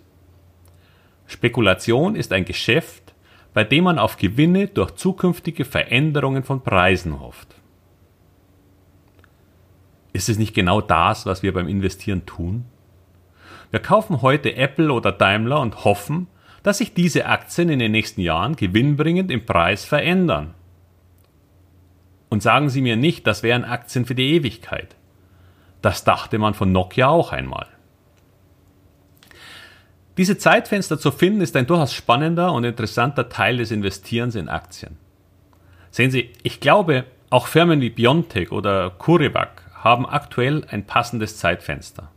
Spekulation 1.26 2.14
ist 2.14 2.32
ein 2.32 2.44
Geschäft, 2.44 3.14
bei 3.54 3.64
dem 3.64 3.84
man 3.84 3.98
auf 3.98 4.16
Gewinne 4.16 4.68
durch 4.68 4.92
zukünftige 4.92 5.64
Veränderungen 5.64 6.44
von 6.44 6.62
Preisen 6.62 7.18
hofft. 7.18 7.56
Ist 10.12 10.28
es 10.28 10.38
nicht 10.38 10.54
genau 10.54 10.80
das, 10.80 11.26
was 11.26 11.42
wir 11.42 11.52
beim 11.52 11.68
Investieren 11.68 12.24
tun? 12.24 12.66
Wir 13.72 13.80
kaufen 13.80 14.22
heute 14.22 14.54
Apple 14.54 14.92
oder 14.92 15.10
Daimler 15.10 15.60
und 15.60 15.84
hoffen, 15.84 16.28
dass 16.68 16.78
sich 16.78 16.92
diese 16.92 17.24
Aktien 17.24 17.70
in 17.70 17.78
den 17.78 17.92
nächsten 17.92 18.20
Jahren 18.20 18.54
gewinnbringend 18.54 19.30
im 19.30 19.46
Preis 19.46 19.86
verändern. 19.86 20.52
Und 22.28 22.42
sagen 22.42 22.68
Sie 22.68 22.82
mir 22.82 22.94
nicht, 22.94 23.26
das 23.26 23.42
wären 23.42 23.64
Aktien 23.64 24.04
für 24.04 24.14
die 24.14 24.34
Ewigkeit. 24.34 24.94
Das 25.80 26.04
dachte 26.04 26.36
man 26.36 26.52
von 26.52 26.70
Nokia 26.70 27.08
auch 27.08 27.32
einmal. 27.32 27.68
Diese 30.18 30.36
Zeitfenster 30.36 30.98
zu 30.98 31.10
finden 31.10 31.40
ist 31.40 31.56
ein 31.56 31.66
durchaus 31.66 31.94
spannender 31.94 32.52
und 32.52 32.64
interessanter 32.64 33.30
Teil 33.30 33.56
des 33.56 33.70
Investierens 33.70 34.34
in 34.34 34.50
Aktien. 34.50 34.98
Sehen 35.90 36.10
Sie, 36.10 36.32
ich 36.42 36.60
glaube, 36.60 37.04
auch 37.30 37.46
Firmen 37.46 37.80
wie 37.80 37.88
Biontech 37.88 38.52
oder 38.52 38.90
CureVac 38.90 39.62
haben 39.72 40.04
aktuell 40.04 40.66
ein 40.68 40.84
passendes 40.84 41.38
Zeitfenster. 41.38 42.10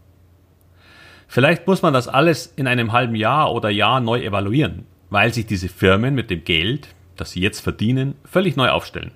Vielleicht 1.31 1.65
muss 1.65 1.81
man 1.81 1.93
das 1.93 2.09
alles 2.09 2.47
in 2.57 2.67
einem 2.67 2.91
halben 2.91 3.15
Jahr 3.15 3.53
oder 3.53 3.69
Jahr 3.69 4.01
neu 4.01 4.21
evaluieren, 4.21 4.85
weil 5.09 5.33
sich 5.33 5.45
diese 5.45 5.69
Firmen 5.69 6.13
mit 6.13 6.29
dem 6.29 6.43
Geld, 6.43 6.89
das 7.15 7.31
sie 7.31 7.39
jetzt 7.39 7.61
verdienen, 7.61 8.15
völlig 8.25 8.57
neu 8.57 8.67
aufstellen. 8.67 9.11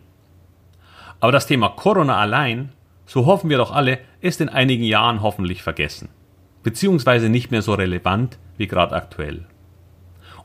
Aber 1.19 1.33
das 1.33 1.45
Thema 1.45 1.67
Corona 1.67 2.15
allein, 2.15 2.71
so 3.05 3.25
hoffen 3.25 3.49
wir 3.49 3.57
doch 3.57 3.73
alle, 3.73 3.99
ist 4.21 4.39
in 4.39 4.47
einigen 4.47 4.85
Jahren 4.85 5.21
hoffentlich 5.21 5.61
vergessen, 5.61 6.07
beziehungsweise 6.63 7.27
nicht 7.27 7.51
mehr 7.51 7.61
so 7.61 7.73
relevant 7.73 8.37
wie 8.55 8.67
gerade 8.67 8.95
aktuell. 8.95 9.45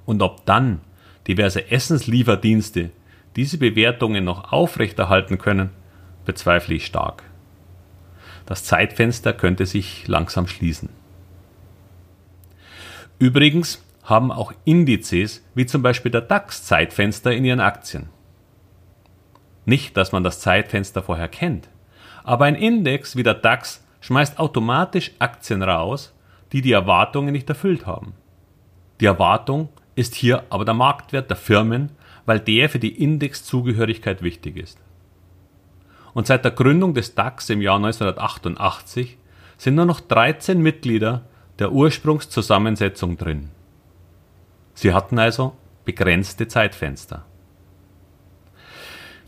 Und 0.04 0.22
ob 0.22 0.44
dann 0.46 0.80
diverse 1.28 1.70
Essenslieferdienste 1.70 2.90
diese 3.36 3.58
Bewertungen 3.58 4.24
noch 4.24 4.52
aufrechterhalten 4.52 5.38
können, 5.38 5.70
bezweifle 6.24 6.74
ich 6.74 6.86
stark. 6.86 7.22
Das 8.44 8.64
Zeitfenster 8.64 9.32
könnte 9.32 9.66
sich 9.66 10.08
langsam 10.08 10.48
schließen. 10.48 10.88
Übrigens 13.20 13.84
haben 14.02 14.32
auch 14.32 14.54
Indizes 14.64 15.44
wie 15.54 15.66
zum 15.66 15.82
Beispiel 15.82 16.10
der 16.10 16.22
DAX 16.22 16.64
Zeitfenster 16.64 17.30
in 17.32 17.44
ihren 17.44 17.60
Aktien. 17.60 18.08
Nicht, 19.66 19.94
dass 19.98 20.10
man 20.10 20.24
das 20.24 20.40
Zeitfenster 20.40 21.02
vorher 21.02 21.28
kennt, 21.28 21.68
aber 22.24 22.46
ein 22.46 22.54
Index 22.54 23.16
wie 23.16 23.22
der 23.22 23.34
DAX 23.34 23.84
schmeißt 24.00 24.38
automatisch 24.38 25.12
Aktien 25.18 25.62
raus, 25.62 26.14
die 26.52 26.62
die 26.62 26.72
Erwartungen 26.72 27.32
nicht 27.32 27.48
erfüllt 27.50 27.86
haben. 27.86 28.14
Die 29.02 29.06
Erwartung 29.06 29.68
ist 29.96 30.14
hier 30.14 30.44
aber 30.48 30.64
der 30.64 30.72
Marktwert 30.72 31.28
der 31.28 31.36
Firmen, 31.36 31.92
weil 32.24 32.40
der 32.40 32.70
für 32.70 32.78
die 32.78 33.02
Indexzugehörigkeit 33.02 34.22
wichtig 34.22 34.56
ist. 34.56 34.78
Und 36.14 36.26
seit 36.26 36.42
der 36.42 36.52
Gründung 36.52 36.94
des 36.94 37.14
DAX 37.14 37.50
im 37.50 37.60
Jahr 37.60 37.76
1988 37.76 39.18
sind 39.58 39.74
nur 39.74 39.84
noch 39.84 40.00
13 40.00 40.58
Mitglieder 40.58 41.26
der 41.60 41.72
Ursprungszusammensetzung 41.72 43.16
drin. 43.16 43.50
Sie 44.74 44.92
hatten 44.94 45.18
also 45.18 45.54
begrenzte 45.84 46.48
Zeitfenster. 46.48 47.26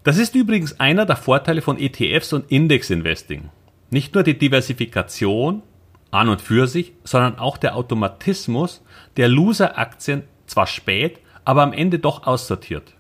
Das 0.03 0.19
ist 0.19 0.35
übrigens 0.35 0.81
einer 0.81 1.07
der 1.07 1.17
Vorteile 1.17 1.63
von 1.63 1.79
ETFs 1.79 2.33
und 2.33 2.51
Index-Investing. 2.51 3.51
Nicht 3.91 4.15
nur 4.15 4.25
die 4.25 4.37
Diversifikation 4.37 5.63
an 6.11 6.29
und 6.29 6.41
für 6.41 6.67
sich, 6.67 6.93
sondern 7.05 7.39
auch 7.39 7.57
der 7.57 7.77
Automatismus, 7.77 8.83
der 9.17 9.29
Loser-Aktien 9.29 10.25
zwar 10.47 10.67
spät, 10.67 11.21
aber 11.45 11.63
am 11.63 11.73
Ende 11.73 11.99
doch 11.99 12.27
aussortiert. 12.27 12.95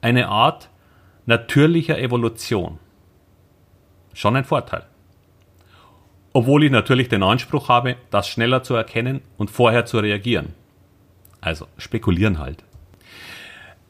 Eine 0.00 0.28
Art 0.28 0.70
natürlicher 1.26 1.98
Evolution. 1.98 2.78
Schon 4.14 4.36
ein 4.36 4.44
Vorteil. 4.44 4.86
Obwohl 6.32 6.64
ich 6.64 6.70
natürlich 6.70 7.08
den 7.08 7.22
Anspruch 7.22 7.68
habe, 7.68 7.96
das 8.10 8.28
schneller 8.28 8.62
zu 8.62 8.74
erkennen 8.74 9.20
und 9.36 9.50
vorher 9.50 9.84
zu 9.84 9.98
reagieren. 9.98 10.54
Also 11.40 11.66
spekulieren 11.76 12.38
halt. 12.38 12.62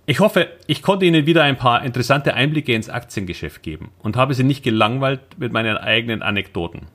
Ich 0.06 0.20
hoffe, 0.20 0.48
ich 0.66 0.82
konnte 0.82 1.04
Ihnen 1.04 1.26
wieder 1.26 1.42
ein 1.44 1.56
paar 1.56 1.84
interessante 1.84 2.34
Einblicke 2.34 2.72
ins 2.72 2.88
Aktiengeschäft 2.88 3.62
geben 3.62 3.90
und 4.00 4.16
habe 4.16 4.34
Sie 4.34 4.42
nicht 4.42 4.64
gelangweilt 4.64 5.20
mit 5.38 5.52
meinen 5.52 5.76
eigenen 5.76 6.22
Anekdoten. 6.22 6.86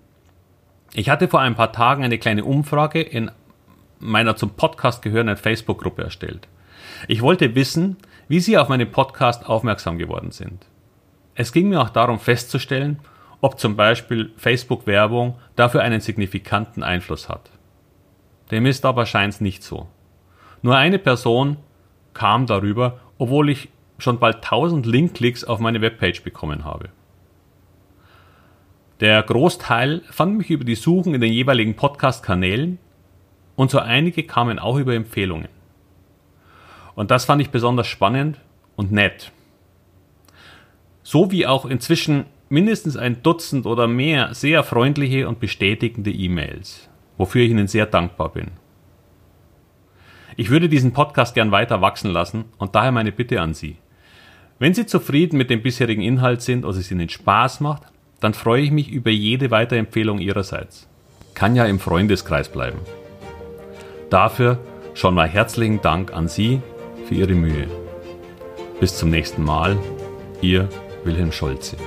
Ich 0.94 1.10
hatte 1.10 1.28
vor 1.28 1.42
ein 1.42 1.56
paar 1.56 1.72
Tagen 1.72 2.04
eine 2.04 2.18
kleine 2.18 2.44
Umfrage 2.44 3.02
in 3.02 3.32
meiner 4.00 4.36
zum 4.36 4.52
Podcast 4.52 5.02
gehörenden 5.02 5.38
Facebook-Gruppe 5.38 6.04
erstellt. 6.04 6.48
Ich 7.08 7.22
wollte 7.22 7.56
wissen, 7.56 7.98
wie 8.28 8.40
Sie 8.40 8.58
auf 8.58 8.70
meinen 8.70 8.92
Podcast 8.92 9.46
aufmerksam 9.48 9.98
geworden 9.98 10.32
sind. 10.32 10.66
Es 11.36 11.52
ging 11.52 11.70
mir 11.70 11.82
auch 11.82 11.90
darum 11.90 12.20
festzustellen, 12.20 13.00
ob 13.42 13.60
zum 13.60 13.76
Beispiel 13.76 14.32
Facebook-Werbung 14.38 15.36
dafür 15.56 15.82
einen 15.82 16.02
signifikanten 16.02 16.84
Einfluss 16.84 17.30
hat. 17.30 17.52
Dem 18.52 18.66
ist 18.66 18.86
aber 18.86 19.06
scheint 19.06 19.42
nicht 19.42 19.64
so. 19.64 19.88
Nur 20.62 20.78
eine 20.78 21.00
Person 21.00 21.58
kam 22.14 22.46
darüber, 22.46 23.00
obwohl 23.18 23.50
ich 23.50 23.70
schon 23.98 24.20
bald 24.20 24.38
1000 24.38 24.86
Linkklicks 24.86 25.44
auf 25.44 25.60
meine 25.60 25.82
Webpage 25.82 26.24
bekommen 26.24 26.66
habe. 26.66 26.90
Der 29.00 29.22
Großteil 29.24 30.02
fand 30.10 30.38
mich 30.38 30.50
über 30.50 30.64
die 30.64 30.76
Suchen 30.76 31.14
in 31.14 31.22
den 31.22 31.34
jeweiligen 31.34 31.76
Podcast-Kanälen 31.76 32.80
und 33.56 33.72
so 33.72 33.80
einige 33.80 34.24
kamen 34.24 34.60
auch 34.60 34.78
über 34.78 34.94
Empfehlungen. 34.94 35.50
Und 36.96 37.12
das 37.12 37.26
fand 37.26 37.42
ich 37.42 37.50
besonders 37.50 37.88
spannend 37.88 38.40
und 38.76 38.92
nett. 38.92 39.32
So 41.04 41.30
wie 41.32 41.46
auch 41.46 41.66
inzwischen 41.66 42.26
mindestens 42.50 42.98
ein 42.98 43.22
Dutzend 43.24 43.66
oder 43.66 43.88
mehr 43.88 44.34
sehr 44.34 44.64
freundliche 44.64 45.28
und 45.28 45.40
bestätigende 45.40 46.12
E-Mails, 46.12 46.90
wofür 47.18 47.44
ich 47.44 47.52
Ihnen 47.52 47.68
sehr 47.68 47.86
dankbar 47.86 48.30
bin. 48.30 48.52
Ich 50.38 50.50
würde 50.50 50.68
diesen 50.70 50.92
Podcast 50.92 51.34
gern 51.34 51.52
weiter 51.52 51.82
wachsen 51.82 52.12
lassen 52.12 52.46
und 52.58 52.76
daher 52.76 52.92
meine 52.92 53.12
Bitte 53.12 53.42
an 53.42 53.54
Sie. 53.54 53.78
Wenn 54.60 54.74
Sie 54.74 54.86
zufrieden 54.86 55.38
mit 55.38 55.50
dem 55.50 55.62
bisherigen 55.62 56.02
Inhalt 56.02 56.42
sind 56.42 56.66
oder 56.66 56.78
es 56.78 56.92
Ihnen 56.92 57.10
Spaß 57.10 57.62
macht, 57.62 57.84
dann 58.20 58.34
freue 58.34 58.62
ich 58.62 58.72
mich 58.72 58.90
über 58.90 59.12
jede 59.12 59.52
Weiterempfehlung 59.52 60.20
Ihrerseits. 60.20 60.88
Kann 61.34 61.56
ja 61.56 61.66
im 61.66 61.80
Freundeskreis 61.80 62.50
bleiben. 62.50 62.80
Dafür 64.10 64.60
schon 64.94 65.14
mal 65.14 65.28
herzlichen 65.28 65.82
Dank 65.82 66.14
an 66.14 66.28
Sie 66.28 66.62
für 67.08 67.16
Ihre 67.16 67.34
Mühe. 67.34 67.68
Bis 68.80 68.98
zum 68.98 69.10
nächsten 69.10 69.44
Mal, 69.44 69.78
Ihr 70.42 70.70
Wilhelm 71.04 71.32
Scholze. 71.32 71.78